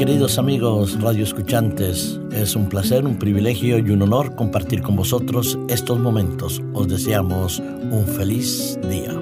queridos 0.00 0.38
amigos 0.38 0.98
radioescuchantes, 0.98 2.18
es 2.32 2.56
un 2.56 2.70
placer, 2.70 3.04
un 3.04 3.18
privilegio 3.18 3.76
y 3.76 3.90
un 3.90 4.00
honor 4.00 4.34
compartir 4.34 4.80
con 4.80 4.96
vosotros 4.96 5.58
estos 5.68 5.98
momentos. 5.98 6.62
Os 6.72 6.88
deseamos 6.88 7.58
un 7.58 8.06
feliz 8.06 8.78
día. 8.88 9.12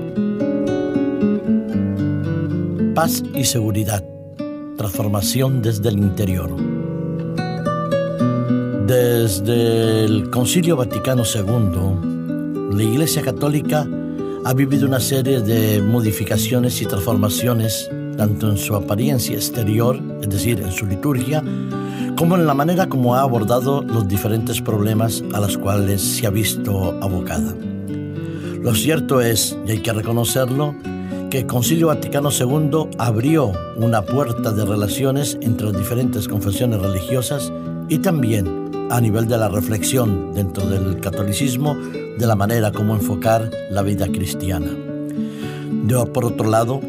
Paz 2.94 3.24
y 3.34 3.42
seguridad, 3.42 4.04
transformación 4.76 5.62
desde 5.62 5.88
el 5.88 5.98
interior. 5.98 6.54
Desde 8.86 10.04
el 10.04 10.30
Concilio 10.30 10.76
Vaticano 10.76 11.24
II, 11.24 12.76
la 12.76 12.82
Iglesia 12.84 13.22
Católica 13.22 13.84
ha 14.44 14.54
vivido 14.54 14.86
una 14.86 15.00
serie 15.00 15.40
de 15.40 15.82
modificaciones 15.82 16.80
y 16.80 16.86
transformaciones 16.86 17.90
tanto 18.18 18.50
en 18.50 18.58
su 18.58 18.74
apariencia 18.74 19.36
exterior, 19.36 19.98
es 20.20 20.28
decir, 20.28 20.60
en 20.60 20.72
su 20.72 20.86
liturgia, 20.86 21.42
como 22.16 22.34
en 22.34 22.46
la 22.46 22.52
manera 22.52 22.88
como 22.88 23.14
ha 23.14 23.20
abordado 23.20 23.80
los 23.82 24.08
diferentes 24.08 24.60
problemas 24.60 25.22
a 25.32 25.40
los 25.40 25.56
cuales 25.56 26.02
se 26.02 26.26
ha 26.26 26.30
visto 26.30 26.98
abocada. 27.00 27.54
Lo 28.60 28.74
cierto 28.74 29.20
es, 29.20 29.56
y 29.64 29.70
hay 29.70 29.78
que 29.78 29.92
reconocerlo, 29.92 30.74
que 31.30 31.38
el 31.38 31.46
Concilio 31.46 31.86
Vaticano 31.86 32.30
II 32.32 32.88
abrió 32.98 33.52
una 33.76 34.02
puerta 34.02 34.50
de 34.50 34.64
relaciones 34.64 35.38
entre 35.40 35.68
las 35.68 35.78
diferentes 35.78 36.26
confesiones 36.26 36.80
religiosas 36.80 37.52
y 37.88 37.98
también 37.98 38.88
a 38.90 39.00
nivel 39.00 39.28
de 39.28 39.38
la 39.38 39.48
reflexión 39.48 40.34
dentro 40.34 40.66
del 40.66 40.98
catolicismo 40.98 41.76
de 41.76 42.26
la 42.26 42.34
manera 42.34 42.72
como 42.72 42.94
enfocar 42.94 43.48
la 43.70 43.82
vida 43.82 44.08
cristiana. 44.08 44.70
De, 45.84 46.06
por 46.06 46.24
otro 46.24 46.50
lado, 46.50 46.80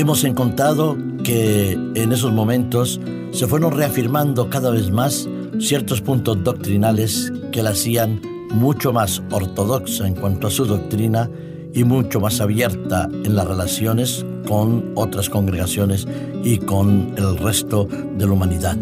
hemos 0.00 0.24
encontrado 0.24 0.96
que 1.24 1.72
en 1.72 2.12
esos 2.12 2.32
momentos 2.32 3.00
se 3.32 3.46
fueron 3.46 3.72
reafirmando 3.76 4.48
cada 4.48 4.70
vez 4.70 4.90
más 4.90 5.28
ciertos 5.58 6.00
puntos 6.00 6.42
doctrinales 6.44 7.32
que 7.52 7.62
la 7.62 7.70
hacían 7.70 8.20
mucho 8.52 8.92
más 8.92 9.22
ortodoxa 9.30 10.06
en 10.06 10.14
cuanto 10.14 10.46
a 10.46 10.50
su 10.50 10.64
doctrina 10.66 11.28
y 11.74 11.84
mucho 11.84 12.20
más 12.20 12.40
abierta 12.40 13.08
en 13.12 13.34
las 13.34 13.46
relaciones 13.46 14.24
con 14.46 14.92
otras 14.94 15.28
congregaciones 15.28 16.06
y 16.44 16.58
con 16.58 17.14
el 17.16 17.36
resto 17.36 17.88
de 18.16 18.26
la 18.26 18.32
humanidad. 18.32 18.76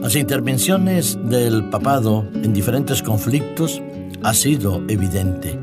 Las 0.00 0.16
intervenciones 0.16 1.18
del 1.28 1.68
papado 1.68 2.24
en 2.34 2.52
diferentes 2.54 3.02
conflictos 3.02 3.82
ha 4.22 4.32
sido 4.32 4.82
evidente. 4.88 5.58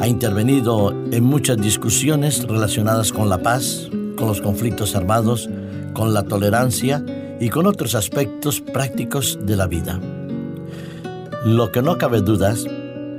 Ha 0.00 0.08
intervenido 0.08 0.94
en 1.10 1.24
muchas 1.24 1.58
discusiones 1.58 2.44
relacionadas 2.44 3.12
con 3.12 3.28
la 3.28 3.38
paz, 3.42 3.90
con 4.18 4.28
los 4.28 4.42
conflictos 4.42 4.96
armados, 4.96 5.48
con 5.94 6.12
la 6.12 6.24
tolerancia 6.24 7.04
y 7.40 7.48
con 7.48 7.66
otros 7.66 7.94
aspectos 7.94 8.60
prácticos 8.60 9.38
de 9.42 9.56
la 9.56 9.66
vida. 9.66 10.00
Lo 11.44 11.70
que 11.70 11.82
no 11.82 11.96
cabe 11.96 12.20
dudas 12.20 12.66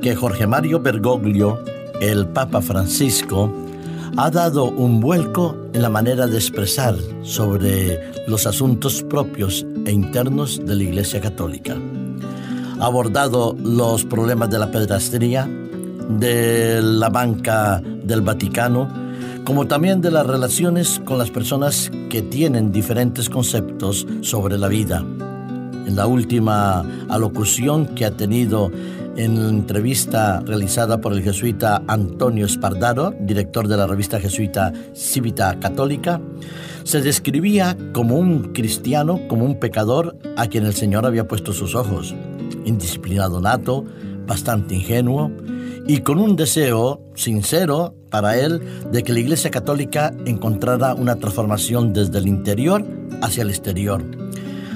que 0.01 0.15
Jorge 0.15 0.45
Mario 0.45 0.81
Bergoglio, 0.81 1.63
el 2.01 2.27
Papa 2.27 2.61
Francisco, 2.61 3.51
ha 4.17 4.29
dado 4.29 4.65
un 4.65 4.99
vuelco 4.99 5.55
en 5.73 5.81
la 5.81 5.89
manera 5.89 6.27
de 6.27 6.35
expresar 6.35 6.95
sobre 7.21 8.11
los 8.27 8.45
asuntos 8.45 9.01
propios 9.03 9.65
e 9.85 9.91
internos 9.91 10.61
de 10.65 10.75
la 10.75 10.83
Iglesia 10.83 11.21
Católica. 11.21 11.77
Ha 12.79 12.85
abordado 12.85 13.55
los 13.63 14.03
problemas 14.03 14.49
de 14.49 14.59
la 14.59 14.71
pedrastería, 14.71 15.49
de 16.09 16.81
la 16.81 17.09
banca 17.09 17.81
del 17.81 18.21
Vaticano, 18.21 19.08
como 19.45 19.67
también 19.67 20.01
de 20.01 20.11
las 20.11 20.25
relaciones 20.25 21.01
con 21.05 21.17
las 21.17 21.31
personas 21.31 21.91
que 22.09 22.21
tienen 22.21 22.71
diferentes 22.71 23.29
conceptos 23.29 24.07
sobre 24.21 24.57
la 24.57 24.67
vida. 24.67 25.03
En 25.87 25.95
la 25.95 26.07
última 26.07 26.85
alocución 27.09 27.87
que 27.95 28.05
ha 28.05 28.11
tenido 28.11 28.71
en 29.15 29.43
la 29.43 29.49
entrevista 29.49 30.39
realizada 30.45 31.01
por 31.01 31.13
el 31.13 31.23
jesuita 31.23 31.83
Antonio 31.87 32.47
Spardaro, 32.47 33.13
director 33.19 33.67
de 33.67 33.75
la 33.75 33.87
revista 33.87 34.19
jesuita 34.19 34.71
Civita 34.93 35.59
Católica, 35.59 36.21
se 36.83 37.01
describía 37.01 37.75
como 37.91 38.15
un 38.15 38.53
cristiano, 38.53 39.19
como 39.27 39.45
un 39.45 39.59
pecador 39.59 40.15
a 40.37 40.47
quien 40.47 40.65
el 40.65 40.73
Señor 40.73 41.05
había 41.05 41.27
puesto 41.27 41.53
sus 41.53 41.75
ojos, 41.75 42.15
indisciplinado 42.65 43.41
nato, 43.41 43.83
bastante 44.25 44.75
ingenuo, 44.75 45.31
y 45.89 46.01
con 46.01 46.19
un 46.19 46.35
deseo 46.35 47.01
sincero 47.15 47.95
para 48.11 48.37
él 48.37 48.61
de 48.91 49.01
que 49.01 49.11
la 49.11 49.21
Iglesia 49.21 49.49
Católica 49.49 50.13
encontrara 50.27 50.93
una 50.93 51.15
transformación 51.15 51.93
desde 51.93 52.19
el 52.19 52.27
interior 52.27 52.85
hacia 53.23 53.41
el 53.41 53.49
exterior. 53.49 54.05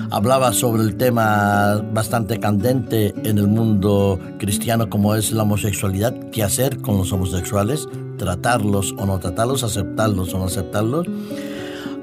Hablaba 0.10 0.54
sobre 0.54 0.82
el 0.82 0.98
tema 0.98 1.86
bastante 1.94 2.40
candente 2.40 3.14
en 3.26 3.38
el 3.38 3.48
mundo 3.48 4.20
cristiano 4.40 4.90
como 4.90 5.14
es 5.14 5.32
la 5.32 5.44
homosexualidad, 5.44 6.16
qué 6.32 6.42
hacer 6.42 6.80
con 6.80 6.98
los 6.98 7.12
homosexuales, 7.12 7.88
tratarlos 8.18 8.96
o 8.98 9.06
no 9.06 9.20
tratarlos, 9.20 9.64
aceptarlos 9.64 10.34
o 10.34 10.40
no 10.40 10.46
aceptarlos. 10.46 11.06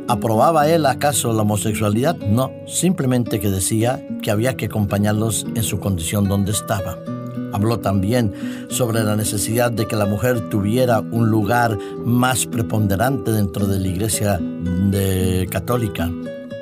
¿Aprobaba 0.06 0.68
él 0.68 0.86
acaso 0.86 1.32
la 1.32 1.42
homosexualidad? 1.42 2.16
No, 2.16 2.52
simplemente 2.68 3.40
que 3.40 3.50
decía 3.50 4.06
que 4.22 4.30
había 4.30 4.56
que 4.56 4.66
acompañarlos 4.66 5.46
en 5.56 5.64
su 5.64 5.80
condición 5.80 6.28
donde 6.28 6.52
estaba. 6.52 6.96
Habló 7.52 7.78
también 7.80 8.32
sobre 8.68 9.02
la 9.02 9.16
necesidad 9.16 9.72
de 9.72 9.86
que 9.86 9.96
la 9.96 10.06
mujer 10.06 10.48
tuviera 10.48 11.00
un 11.00 11.30
lugar 11.30 11.78
más 12.04 12.46
preponderante 12.46 13.32
dentro 13.32 13.66
de 13.66 13.78
la 13.78 13.88
iglesia 13.88 14.40
católica, 15.50 16.10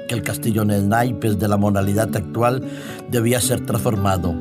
que 0.09 0.15
el 0.15 0.23
castillo 0.23 0.63
en 0.63 0.89
naipes 0.89 1.39
de 1.39 1.49
la 1.49 1.57
moralidad 1.57 2.15
actual 2.17 2.63
debía 3.11 3.41
ser 3.41 3.65
transformado. 3.67 4.35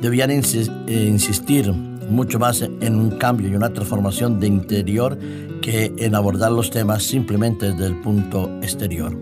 Debían 0.00 0.30
eh, 0.30 0.42
insistir 0.88 1.72
mucho 1.72 2.38
más 2.38 2.62
en 2.62 2.94
un 2.94 3.10
cambio 3.12 3.48
y 3.48 3.56
una 3.56 3.72
transformación 3.72 4.38
de 4.38 4.46
interior 4.46 5.18
que 5.62 5.92
en 5.98 6.14
abordar 6.14 6.52
los 6.52 6.70
temas 6.70 7.02
simplemente 7.02 7.72
desde 7.72 7.86
el 7.86 8.00
punto 8.00 8.50
exterior. 8.62 9.16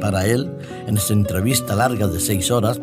Para 0.00 0.26
él, 0.26 0.50
en 0.86 0.96
esta 0.96 1.12
entrevista 1.12 1.74
larga 1.74 2.06
de 2.06 2.20
seis 2.20 2.50
horas, 2.50 2.80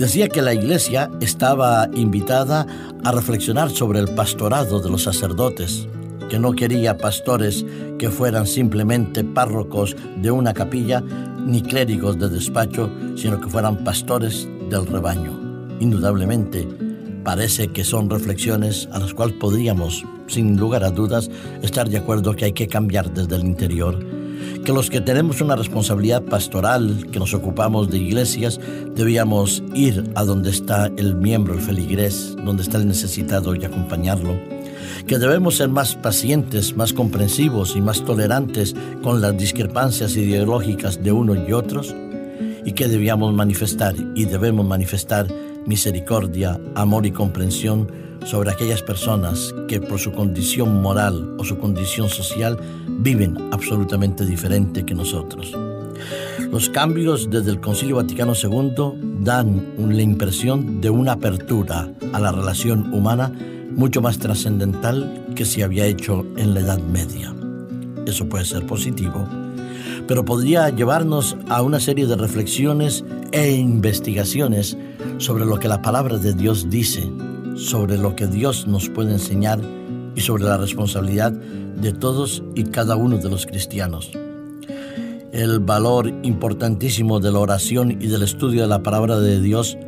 decía 0.00 0.28
que 0.28 0.40
la 0.40 0.54
iglesia 0.54 1.10
estaba 1.20 1.86
invitada 1.92 2.66
a 3.04 3.12
reflexionar 3.12 3.68
sobre 3.68 4.00
el 4.00 4.08
pastorado 4.14 4.80
de 4.80 4.88
los 4.88 5.02
sacerdotes, 5.02 5.86
que 6.30 6.38
no 6.38 6.52
quería 6.52 6.96
pastores 6.96 7.66
que 7.98 8.08
fueran 8.08 8.46
simplemente 8.46 9.22
párrocos 9.24 9.94
de 10.16 10.30
una 10.30 10.54
capilla 10.54 11.02
ni 11.44 11.60
clérigos 11.60 12.18
de 12.18 12.30
despacho, 12.30 12.90
sino 13.14 13.42
que 13.42 13.50
fueran 13.50 13.84
pastores 13.84 14.48
del 14.70 14.86
rebaño. 14.86 15.38
Indudablemente, 15.80 16.66
parece 17.22 17.68
que 17.68 17.84
son 17.84 18.08
reflexiones 18.08 18.88
a 18.92 19.00
las 19.00 19.12
cuales 19.12 19.36
podríamos, 19.36 20.06
sin 20.28 20.56
lugar 20.56 20.82
a 20.82 20.90
dudas, 20.90 21.30
estar 21.60 21.90
de 21.90 21.98
acuerdo 21.98 22.34
que 22.34 22.46
hay 22.46 22.52
que 22.52 22.68
cambiar 22.68 23.12
desde 23.12 23.36
el 23.36 23.44
interior 23.44 23.98
que 24.64 24.72
los 24.72 24.90
que 24.90 25.00
tenemos 25.00 25.40
una 25.40 25.56
responsabilidad 25.56 26.22
pastoral, 26.22 27.06
que 27.10 27.18
nos 27.18 27.34
ocupamos 27.34 27.90
de 27.90 27.98
iglesias, 27.98 28.60
debíamos 28.94 29.62
ir 29.74 30.10
a 30.14 30.24
donde 30.24 30.50
está 30.50 30.90
el 30.96 31.14
miembro, 31.14 31.54
el 31.54 31.60
feligrés, 31.60 32.36
donde 32.44 32.62
está 32.62 32.78
el 32.78 32.86
necesitado 32.86 33.54
y 33.54 33.64
acompañarlo. 33.64 34.38
Que 35.06 35.18
debemos 35.18 35.56
ser 35.56 35.68
más 35.68 35.94
pacientes, 35.94 36.76
más 36.76 36.92
comprensivos 36.92 37.74
y 37.74 37.80
más 37.80 38.04
tolerantes 38.04 38.74
con 39.02 39.20
las 39.20 39.36
discrepancias 39.36 40.16
ideológicas 40.16 41.02
de 41.02 41.12
unos 41.12 41.38
y 41.48 41.52
otros. 41.52 41.94
Y 42.64 42.72
que 42.72 42.88
debíamos 42.88 43.32
manifestar 43.32 43.94
y 44.14 44.26
debemos 44.26 44.66
manifestar 44.66 45.26
misericordia, 45.66 46.60
amor 46.74 47.06
y 47.06 47.10
comprensión 47.10 47.90
sobre 48.24 48.50
aquellas 48.50 48.82
personas 48.82 49.54
que 49.68 49.80
por 49.80 49.98
su 49.98 50.12
condición 50.12 50.82
moral 50.82 51.36
o 51.38 51.44
su 51.44 51.58
condición 51.58 52.08
social 52.08 52.58
viven 52.86 53.36
absolutamente 53.52 54.26
diferente 54.26 54.84
que 54.84 54.94
nosotros. 54.94 55.52
Los 56.50 56.68
cambios 56.68 57.30
desde 57.30 57.50
el 57.50 57.60
Concilio 57.60 57.96
Vaticano 57.96 58.32
II 58.34 59.20
dan 59.20 59.74
la 59.78 60.02
impresión 60.02 60.80
de 60.80 60.90
una 60.90 61.12
apertura 61.12 61.92
a 62.12 62.20
la 62.20 62.32
relación 62.32 62.92
humana 62.92 63.32
mucho 63.70 64.00
más 64.00 64.18
trascendental 64.18 65.26
que 65.34 65.44
se 65.44 65.62
había 65.62 65.86
hecho 65.86 66.26
en 66.36 66.54
la 66.54 66.60
Edad 66.60 66.80
Media. 66.80 67.34
Eso 68.06 68.28
puede 68.28 68.44
ser 68.44 68.66
positivo, 68.66 69.26
pero 70.08 70.24
podría 70.24 70.70
llevarnos 70.70 71.36
a 71.48 71.62
una 71.62 71.78
serie 71.78 72.06
de 72.06 72.16
reflexiones 72.16 73.04
e 73.30 73.52
investigaciones 73.52 74.76
sobre 75.20 75.46
lo 75.46 75.58
que 75.58 75.68
la 75.68 75.80
palabra 75.80 76.18
de 76.18 76.34
Dios 76.34 76.68
dice 76.68 77.08
sobre 77.60 77.98
lo 77.98 78.16
que 78.16 78.26
Dios 78.26 78.66
nos 78.66 78.88
puede 78.88 79.12
enseñar 79.12 79.60
y 80.16 80.20
sobre 80.22 80.44
la 80.44 80.56
responsabilidad 80.56 81.32
de 81.32 81.92
todos 81.92 82.42
y 82.54 82.64
cada 82.64 82.96
uno 82.96 83.18
de 83.18 83.30
los 83.30 83.46
cristianos. 83.46 84.10
El 85.32 85.60
valor 85.60 86.12
importantísimo 86.22 87.20
de 87.20 87.30
la 87.30 87.38
oración 87.38 87.92
y 87.92 88.06
del 88.06 88.22
estudio 88.22 88.62
de 88.62 88.68
la 88.68 88.82
palabra 88.82 89.20
de 89.20 89.40
Dios 89.40 89.78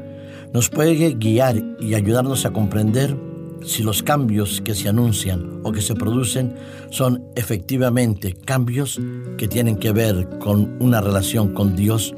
nos 0.52 0.68
puede 0.68 1.14
guiar 1.14 1.62
y 1.80 1.94
ayudarnos 1.94 2.44
a 2.44 2.52
comprender 2.52 3.16
si 3.64 3.82
los 3.82 4.02
cambios 4.02 4.60
que 4.60 4.74
se 4.74 4.88
anuncian 4.88 5.60
o 5.62 5.72
que 5.72 5.80
se 5.80 5.94
producen 5.94 6.54
son 6.90 7.24
efectivamente 7.36 8.34
cambios 8.34 9.00
que 9.38 9.48
tienen 9.48 9.76
que 9.76 9.92
ver 9.92 10.28
con 10.40 10.76
una 10.80 11.00
relación 11.00 11.54
con 11.54 11.74
Dios 11.74 12.14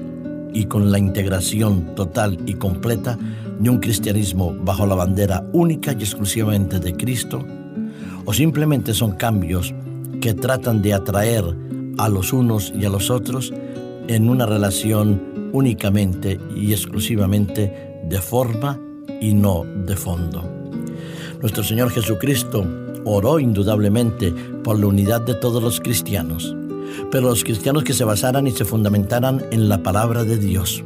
y 0.55 0.65
con 0.65 0.91
la 0.91 0.99
integración 0.99 1.95
total 1.95 2.39
y 2.47 2.55
completa 2.55 3.19
de 3.59 3.69
un 3.69 3.79
cristianismo 3.79 4.55
bajo 4.61 4.87
la 4.87 4.95
bandera 4.95 5.45
única 5.53 5.93
y 5.93 5.97
exclusivamente 5.97 6.79
de 6.79 6.95
Cristo, 6.95 7.45
o 8.25 8.33
simplemente 8.33 8.95
son 8.95 9.13
cambios 9.13 9.75
que 10.21 10.33
tratan 10.33 10.81
de 10.81 10.95
atraer 10.95 11.45
a 11.99 12.09
los 12.09 12.33
unos 12.33 12.73
y 12.75 12.85
a 12.87 12.89
los 12.89 13.11
otros 13.11 13.53
en 14.09 14.29
una 14.29 14.47
relación 14.47 15.51
únicamente 15.53 16.41
y 16.57 16.73
exclusivamente 16.73 18.01
de 18.09 18.21
forma 18.21 18.79
y 19.21 19.35
no 19.35 19.65
de 19.87 19.97
fondo. 19.97 20.43
Nuestro 21.41 21.63
Señor 21.63 21.91
Jesucristo 21.91 22.65
oró 23.05 23.39
indudablemente 23.39 24.33
por 24.63 24.79
la 24.79 24.87
unidad 24.87 25.21
de 25.21 25.35
todos 25.35 25.63
los 25.63 25.81
cristianos, 25.81 26.57
pero 27.11 27.29
los 27.29 27.45
cristianos 27.45 27.85
que 27.85 27.93
se 27.93 28.05
basaran 28.05 28.47
y 28.47 28.51
se 28.51 28.65
fundamentaran 28.65 29.45
en 29.51 29.69
la 29.69 29.83
palabra 29.83 30.25
de 30.25 30.39
Dios. 30.39 30.83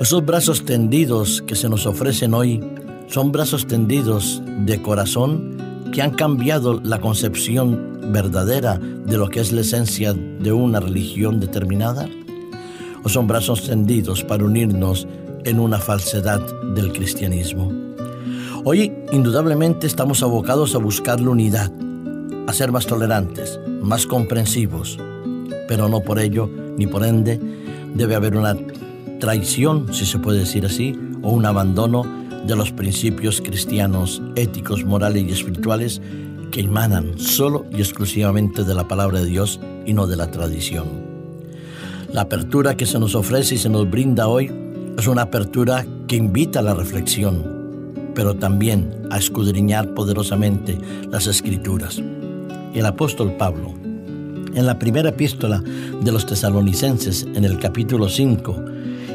Esos 0.00 0.24
brazos 0.24 0.64
tendidos 0.64 1.42
que 1.42 1.54
se 1.54 1.68
nos 1.68 1.86
ofrecen 1.86 2.34
hoy 2.34 2.62
son 3.08 3.32
brazos 3.32 3.66
tendidos 3.66 4.42
de 4.64 4.82
corazón 4.82 5.54
que 5.92 6.02
han 6.02 6.10
cambiado 6.10 6.80
la 6.82 7.00
concepción 7.00 8.12
verdadera 8.12 8.78
de 8.78 9.16
lo 9.16 9.28
que 9.28 9.40
es 9.40 9.52
la 9.52 9.60
esencia 9.60 10.12
de 10.12 10.52
una 10.52 10.80
religión 10.80 11.40
determinada? 11.40 12.08
¿O 13.02 13.08
son 13.08 13.26
brazos 13.26 13.66
tendidos 13.66 14.24
para 14.24 14.44
unirnos 14.44 15.06
en 15.44 15.60
una 15.60 15.78
falsedad 15.78 16.40
del 16.74 16.92
cristianismo? 16.92 17.72
Hoy 18.64 18.92
indudablemente 19.12 19.86
estamos 19.86 20.22
abocados 20.22 20.74
a 20.74 20.78
buscar 20.78 21.20
la 21.20 21.30
unidad, 21.30 21.70
a 22.46 22.52
ser 22.52 22.72
más 22.72 22.86
tolerantes, 22.86 23.58
más 23.82 24.06
comprensivos, 24.06 24.98
pero 25.68 25.88
no 25.88 26.00
por 26.00 26.18
ello 26.18 26.48
ni 26.76 26.86
por 26.86 27.04
ende 27.04 27.40
debe 27.94 28.14
haber 28.14 28.36
una 28.36 28.56
traición, 29.20 29.92
si 29.94 30.04
se 30.04 30.18
puede 30.18 30.40
decir 30.40 30.66
así, 30.66 30.98
o 31.22 31.30
un 31.30 31.46
abandono 31.46 32.04
de 32.46 32.56
los 32.56 32.72
principios 32.72 33.40
cristianos, 33.40 34.20
éticos, 34.36 34.84
morales 34.84 35.24
y 35.24 35.32
espirituales 35.32 36.02
que 36.50 36.60
emanan 36.60 37.18
solo 37.18 37.64
y 37.70 37.76
exclusivamente 37.76 38.64
de 38.64 38.74
la 38.74 38.86
palabra 38.86 39.20
de 39.20 39.26
Dios 39.26 39.60
y 39.86 39.94
no 39.94 40.06
de 40.06 40.16
la 40.16 40.30
tradición. 40.30 40.86
La 42.12 42.22
apertura 42.22 42.76
que 42.76 42.86
se 42.86 42.98
nos 42.98 43.14
ofrece 43.14 43.56
y 43.56 43.58
se 43.58 43.68
nos 43.68 43.90
brinda 43.90 44.28
hoy 44.28 44.52
es 44.96 45.06
una 45.08 45.22
apertura 45.22 45.84
que 46.06 46.16
invita 46.16 46.60
a 46.60 46.62
la 46.62 46.74
reflexión, 46.74 48.12
pero 48.14 48.34
también 48.34 49.08
a 49.10 49.18
escudriñar 49.18 49.94
poderosamente 49.94 50.78
las 51.10 51.26
escrituras. 51.26 52.00
El 52.74 52.86
apóstol 52.86 53.36
Pablo, 53.36 53.72
en 54.52 54.66
la 54.66 54.80
primera 54.80 55.10
epístola 55.10 55.62
de 56.02 56.10
los 56.10 56.26
tesalonicenses, 56.26 57.22
en 57.22 57.44
el 57.44 57.60
capítulo 57.60 58.08
5 58.08 58.64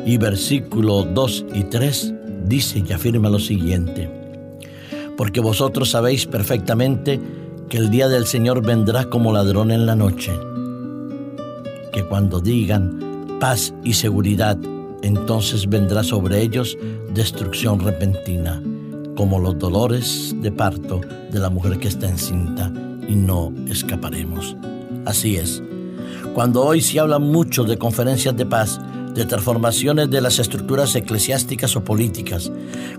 y 0.06 0.18
versículo 0.18 1.04
2 1.04 1.46
y 1.54 1.64
3, 1.66 2.14
dice 2.46 2.82
y 2.88 2.94
afirma 2.94 3.30
lo 3.30 3.38
siguiente, 3.38 4.10
porque 5.18 5.42
vosotros 5.42 5.90
sabéis 5.90 6.26
perfectamente 6.26 7.20
que 7.68 7.78
el 7.78 7.92
día 7.92 8.08
del 8.08 8.26
Señor 8.28 8.66
vendrá 8.66 9.10
como 9.10 9.34
ladrón 9.34 9.72
en 9.72 9.86
la 9.86 9.96
noche, 9.98 10.32
que 11.92 12.06
cuando 12.06 12.40
digan 12.40 13.38
paz 13.42 13.74
y 13.84 13.94
seguridad, 13.94 14.58
entonces 15.02 15.68
vendrá 15.68 16.04
sobre 16.04 16.42
ellos 16.42 16.78
destrucción 17.14 17.82
repentina 17.82 18.64
como 19.18 19.38
los 19.38 19.60
dolores 19.60 20.34
de 20.42 20.50
parto 20.50 21.02
de 21.30 21.40
la 21.40 21.50
mujer 21.50 21.78
que 21.78 21.90
está 21.90 22.08
encinta 22.08 22.72
y 23.10 23.16
no 23.16 23.52
escaparemos. 23.68 24.56
Así 25.06 25.36
es. 25.36 25.62
Cuando 26.34 26.64
hoy 26.64 26.80
se 26.80 27.00
habla 27.00 27.20
mucho 27.20 27.64
de 27.64 27.78
conferencias 27.78 28.38
de 28.38 28.46
paz, 28.46 28.80
de 29.14 29.26
transformaciones 29.26 30.10
de 30.12 30.22
las 30.22 30.38
estructuras 30.38 30.96
eclesiásticas 30.96 31.76
o 31.76 31.84
políticas, 31.84 32.52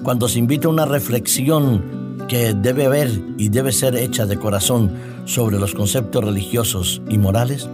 cuando 0.02 0.28
se 0.28 0.40
invita 0.40 0.66
a 0.66 0.72
una 0.72 0.84
reflexión 0.84 2.26
que 2.28 2.52
debe 2.54 2.86
haber 2.86 3.10
y 3.38 3.48
debe 3.48 3.72
ser 3.72 3.94
hecha 3.96 4.26
de 4.26 4.36
corazón 4.36 4.92
sobre 5.24 5.58
los 5.58 5.74
conceptos 5.74 6.24
religiosos 6.24 7.00
y 7.08 7.16
morales, 7.16 7.68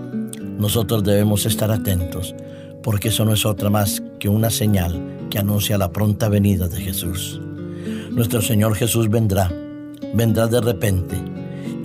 nosotros 0.58 1.04
debemos 1.04 1.46
estar 1.46 1.70
atentos, 1.70 2.34
porque 2.82 3.08
eso 3.08 3.24
no 3.24 3.32
es 3.32 3.46
otra 3.46 3.70
más 3.70 4.02
que 4.18 4.28
una 4.28 4.50
señal 4.50 5.00
que 5.30 5.38
anuncia 5.38 5.78
la 5.78 5.90
pronta 5.90 6.28
venida 6.28 6.68
de 6.68 6.80
Jesús. 6.80 7.40
Nuestro 8.10 8.42
Señor 8.42 8.74
Jesús 8.74 9.08
vendrá, 9.08 9.50
vendrá 10.14 10.46
de 10.46 10.60
repente 10.60 11.16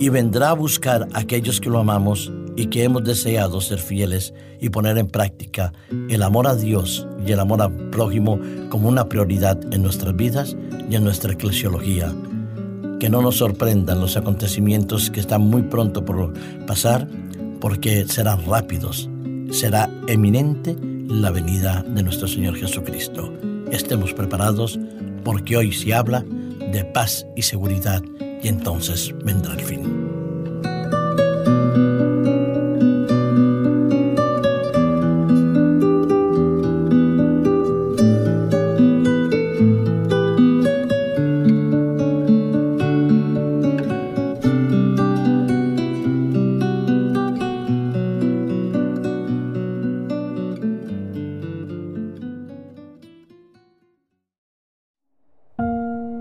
y 0.02 0.08
vendrá 0.08 0.50
a 0.50 0.54
buscar 0.54 1.06
a 1.12 1.20
aquellos 1.20 1.60
que 1.60 1.70
lo 1.70 1.78
amamos 1.78 2.32
y 2.56 2.66
que 2.66 2.82
hemos 2.82 3.04
deseado 3.04 3.60
ser 3.60 3.78
fieles 3.78 4.34
y 4.60 4.68
poner 4.70 4.98
en 4.98 5.06
práctica 5.06 5.72
el 6.08 6.24
amor 6.24 6.48
a 6.48 6.56
Dios 6.56 7.06
y 7.24 7.30
el 7.30 7.38
amor 7.38 7.62
al 7.62 7.72
prójimo 7.90 8.40
como 8.68 8.88
una 8.88 9.08
prioridad 9.08 9.60
en 9.72 9.80
nuestras 9.80 10.16
vidas 10.16 10.56
y 10.90 10.96
en 10.96 11.04
nuestra 11.04 11.34
eclesiología. 11.34 12.12
Que 12.98 13.08
no 13.10 13.22
nos 13.22 13.36
sorprendan 13.36 14.00
los 14.00 14.16
acontecimientos 14.16 15.08
que 15.08 15.20
están 15.20 15.42
muy 15.42 15.62
pronto 15.62 16.04
por 16.04 16.32
pasar, 16.66 17.06
porque 17.60 18.04
serán 18.08 18.44
rápidos. 18.44 19.08
Será 19.52 19.88
eminente 20.08 20.76
la 21.06 21.30
venida 21.30 21.84
de 21.86 22.02
nuestro 22.02 22.26
Señor 22.26 22.56
Jesucristo. 22.56 23.32
Estemos 23.70 24.14
preparados 24.14 24.80
porque 25.22 25.56
hoy 25.56 25.70
se 25.70 25.94
habla 25.94 26.24
de 26.72 26.84
paz 26.86 27.24
y 27.36 27.42
seguridad 27.42 28.02
y 28.42 28.48
entonces 28.48 29.14
vendrá 29.24 29.54
el 29.54 29.60
fin. 29.60 30.01